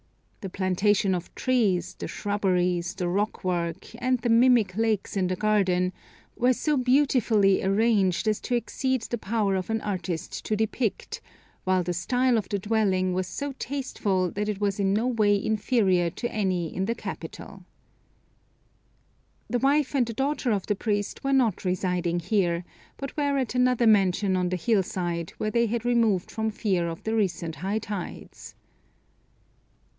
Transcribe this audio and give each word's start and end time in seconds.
The 0.39 0.49
plantations 0.49 1.13
of 1.13 1.33
trees, 1.35 1.93
the 1.93 2.07
shrubberies, 2.07 2.95
the 2.95 3.07
rock 3.07 3.43
work, 3.43 3.85
and 3.99 4.17
the 4.17 4.29
mimic 4.29 4.75
lakes 4.75 5.15
in 5.15 5.27
the 5.27 5.35
garden 5.35 5.93
were 6.35 6.53
so 6.53 6.75
beautifully 6.75 7.63
arranged 7.63 8.27
as 8.27 8.39
to 8.41 8.55
exceed 8.55 9.03
the 9.03 9.19
power 9.19 9.55
of 9.55 9.69
an 9.69 9.79
artist 9.81 10.43
to 10.45 10.55
depict, 10.55 11.21
while 11.65 11.83
the 11.83 11.93
style 11.93 12.35
of 12.39 12.49
the 12.49 12.57
dwelling 12.57 13.13
was 13.13 13.27
so 13.27 13.53
tasteful 13.59 14.31
that 14.31 14.49
it 14.49 14.59
was 14.59 14.79
in 14.79 14.91
no 14.91 15.05
way 15.05 15.35
inferior 15.45 16.09
to 16.09 16.27
any 16.31 16.75
in 16.75 16.85
the 16.85 16.95
capital. 16.95 17.63
The 19.51 19.59
wife 19.59 19.93
and 19.93 20.07
the 20.07 20.13
daughter 20.13 20.49
of 20.51 20.65
the 20.65 20.73
priest 20.75 21.23
were 21.23 21.33
not 21.33 21.63
residing 21.63 22.21
here, 22.21 22.65
but 22.97 23.15
were 23.15 23.37
at 23.37 23.53
another 23.53 23.85
mansion 23.85 24.35
on 24.35 24.49
the 24.49 24.55
hill 24.57 24.81
side, 24.81 25.33
where 25.37 25.51
they 25.51 25.67
had 25.67 25.85
removed 25.85 26.31
from 26.31 26.49
fear 26.49 26.87
of 26.89 27.03
the 27.03 27.13
recent 27.13 27.57
high 27.57 27.77
tides. 27.77 28.55